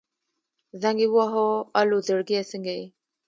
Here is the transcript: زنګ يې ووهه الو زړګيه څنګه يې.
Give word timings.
زنګ 0.81 0.99
يې 1.03 1.07
ووهه 1.09 1.45
الو 1.79 1.97
زړګيه 2.07 2.43
څنګه 2.51 2.71
يې. 2.77 2.85